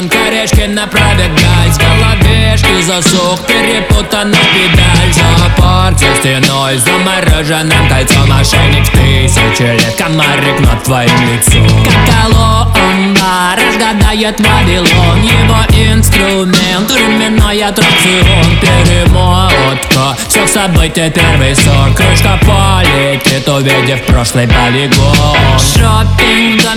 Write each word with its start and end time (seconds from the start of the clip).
медленно 0.00 0.86
пробегать 0.86 1.74
В 1.74 1.78
голове 1.78 2.56
засух, 2.82 3.40
перепутана 3.46 4.36
педаль. 4.52 5.12
Зоопарк 5.12 5.98
за 5.98 6.14
стеной, 6.16 6.78
замороженным 6.78 7.88
кольцом 7.88 8.28
Мошенник 8.28 8.88
тысячи 8.90 9.62
лет, 9.62 9.94
комарик 9.96 10.60
над 10.60 10.82
твоим 10.82 11.10
лицом. 11.28 11.84
Как 11.84 12.30
Коломба 12.30 13.56
разгадает 13.56 14.40
Вавилон 14.40 15.22
Его 15.22 15.92
инструмент, 15.92 16.90
временной 16.90 17.62
аттракцион 17.62 18.58
Перемотка. 18.60 20.16
Всех 20.28 20.48
событий, 20.48 21.10
первый 21.10 21.54
сон 21.54 21.94
Крышка 21.94 22.38
полетит, 22.40 23.48
увидев 23.48 24.02
прошлый 24.06 24.48
полигон. 24.48 25.58
Шоппинг 25.58 26.62
в 26.62 26.64
на 26.64 26.74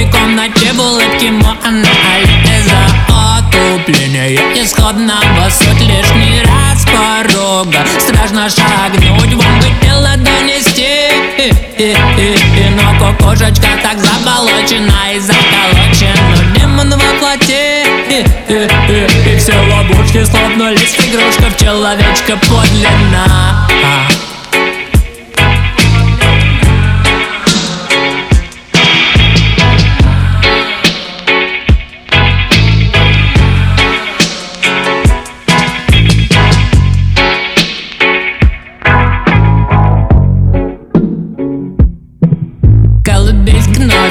В 0.00 0.02
тайной 0.02 0.12
комнате 0.12 0.72
улыбки 0.72 1.26
Моана 1.26 1.88
Ализа 2.14 2.80
Отупление. 3.36 4.36
Исходного 4.62 5.50
суть 5.50 5.80
лишний 5.80 6.40
раз 6.42 6.86
порога. 6.86 7.84
Страшно 7.98 8.48
шагнуть, 8.48 9.34
вам 9.34 9.60
бы 9.60 9.66
дело 9.82 10.16
донести. 10.16 11.10
Но 12.76 13.12
кукушечка 13.12 13.68
так 13.82 13.98
заболочена 13.98 15.12
и 15.14 15.18
заколочена 15.18 16.54
Демон 16.56 16.90
во 16.92 17.18
плоти. 17.18 17.84
И 18.48 19.36
все 19.36 19.52
ловушки 19.52 20.24
слопнулись 20.24 20.96
Игрушка 20.96 21.50
в 21.50 21.56
человечка 21.58 22.38
подлинна 22.48 23.68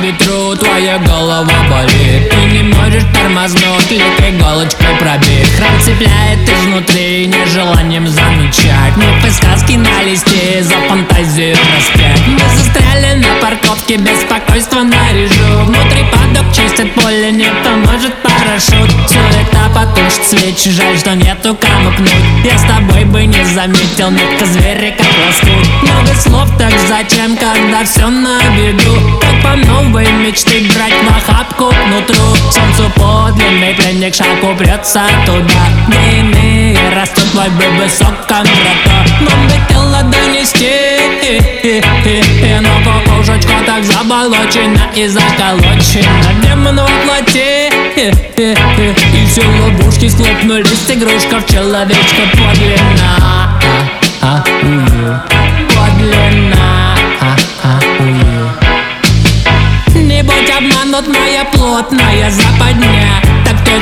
ветру 0.10 0.56
Твоя 0.56 0.98
голова 1.00 1.46
болит. 1.70 2.30
Ты 2.30 2.38
не 2.52 2.64
можешь 2.64 3.04
тормознуть 3.14 3.92
Легкой 3.92 4.32
иголочкой 4.32 4.96
пробить 5.00 5.50
Храм 5.58 5.80
цепляет 5.82 6.50
изнутри 6.50 7.28
Нежеланием 7.28 8.08
замечать. 8.08 8.96
Мы 8.96 9.30
сказки 9.30 9.74
на 9.74 10.04
листе 10.04 10.64
За 10.64 10.76
фантазию 10.88 11.56
распять. 11.76 12.22
Мы 12.28 12.40
застряли 12.56 13.20
на 13.20 13.42
парковке 13.42 13.98
Беспокойство 13.98 14.82
на 14.82 15.14
режу. 15.14 15.66
Внутри 15.66 16.04
падок 16.12 16.54
чистит 16.54 16.94
поле 16.96 17.32
Не 17.32 17.50
поможет 17.64 18.14
парашют. 18.24 18.92
Суета 19.08 19.70
потушит 19.76 20.24
свечи 20.24 20.72
Жаль, 20.72 20.98
что 20.98 21.16
нету 21.16 21.56
кому 21.60 21.92
кнуть 21.96 22.10
Я 22.44 22.58
с 22.58 22.64
тобой 22.64 23.06
бы 23.06 23.26
не 23.26 23.44
заметил 23.46 24.10
Метка 24.10 24.46
зверя 24.46 24.96
как 24.98 25.08
лоскут. 25.26 25.68
Много 25.84 26.14
слов, 26.16 26.49
зачем, 26.90 27.38
когда 27.38 27.86
все 27.86 28.08
на 28.08 28.40
виду? 28.56 29.20
Как 29.22 29.44
по 29.44 29.56
новой 29.56 30.12
мечты 30.12 30.68
брать 30.74 30.94
в 30.94 31.08
охапку 31.16 31.72
нутру 31.88 32.36
Солнцу 32.52 32.92
подлинный 32.96 33.76
пленник 33.76 34.16
шаг 34.16 34.44
упрется 34.44 35.04
туда. 35.26 35.64
Где 35.88 36.20
иные 36.20 36.78
растут 36.96 37.30
твой 37.32 37.50
бы 37.50 37.64
высоком 37.78 38.44
врата 38.44 39.06
Нам 39.22 39.48
бы 39.48 39.54
тело 39.70 40.02
донести. 40.04 40.74
Но 42.62 42.74
кукушечка 42.84 43.54
так 43.68 43.84
заболочена 43.84 44.90
и 44.96 45.08
заколочена 45.08 46.34
Демон 46.42 46.78
во 46.78 46.90
плоти 47.06 47.70
И 48.36 49.26
все 49.28 49.44
ловушки 49.46 50.10
схлопнулись. 50.10 50.90
Игрушка 50.90 51.40
в 51.40 51.46
человечка 51.46 52.22
подлинна. 52.34 53.62
Подлинна 55.76 56.59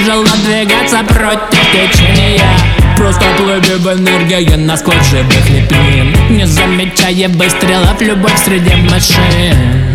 тяжело 0.08 0.26
двигаться 0.46 1.04
против 1.04 1.60
течения. 1.74 2.42
Просто 2.96 3.26
плыви 3.38 3.76
в 3.76 3.88
энергии 3.88 4.56
насквозь 4.56 5.06
живых 5.12 5.50
лепнин 5.50 6.16
Не 6.36 6.48
замечая 6.48 7.30
выстрелов 7.30 8.02
любовь 8.02 8.38
среди 8.44 8.74
машин 8.76 9.87